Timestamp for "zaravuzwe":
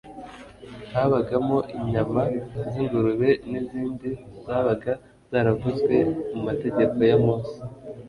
5.31-5.95